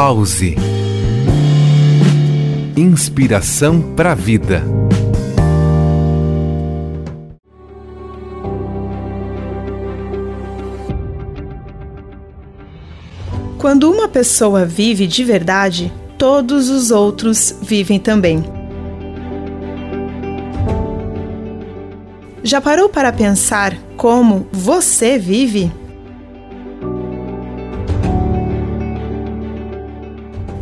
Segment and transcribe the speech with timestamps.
[0.00, 0.54] Pause.
[2.76, 4.62] Inspiração para a vida.
[13.58, 18.44] Quando uma pessoa vive de verdade, todos os outros vivem também.
[22.44, 25.72] Já parou para pensar como você vive?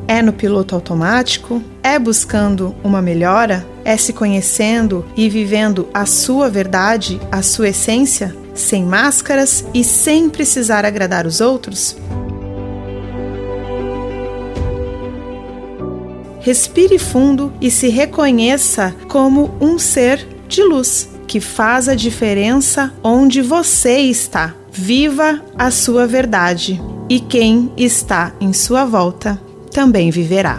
[0.09, 1.61] É no piloto automático?
[1.82, 3.67] É buscando uma melhora?
[3.85, 10.30] É se conhecendo e vivendo a sua verdade, a sua essência, sem máscaras e sem
[10.30, 11.96] precisar agradar os outros?
[16.38, 23.43] Respire fundo e se reconheça como um ser de luz que faz a diferença onde
[23.43, 24.54] você está.
[24.71, 29.44] Viva a sua verdade e quem está em sua volta
[29.76, 30.58] também viverá.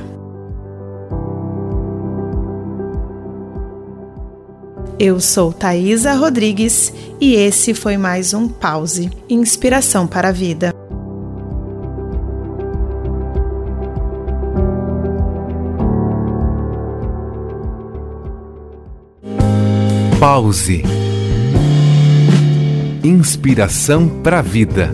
[4.99, 10.71] Eu sou Thaisa Rodrigues e esse foi mais um Pause Inspiração para a Vida.
[20.19, 20.83] Pause.
[23.03, 24.91] Inspiração para a vida.